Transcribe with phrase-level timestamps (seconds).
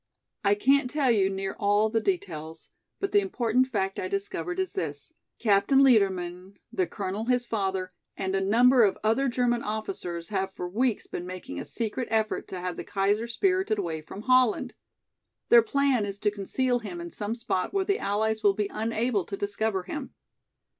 [0.43, 4.73] "I can't tell you near all the details, but the important fact I discovered is
[4.73, 10.55] this: Captain Liedermann, the colonel his father, and a number of other German officers have
[10.55, 14.73] for weeks been making a secret effort to have the Kaiser spirited away from Holland.
[15.49, 19.23] Their plan is to conceal him in some spot where the Allies will be unable
[19.25, 20.15] to discover him.